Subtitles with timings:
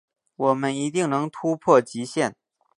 [0.35, 2.35] 我们一定能突破极限